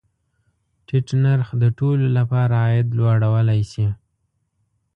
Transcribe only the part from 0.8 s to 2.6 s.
ټیټ نرخ د ټولو له پاره